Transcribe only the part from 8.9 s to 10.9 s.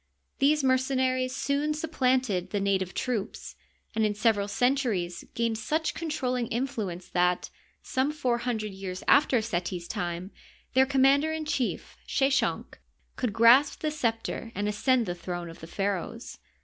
after Setfs time, their